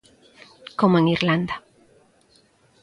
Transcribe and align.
Como 0.79 0.95
en 0.97 1.07
Irlanda! 1.15 1.55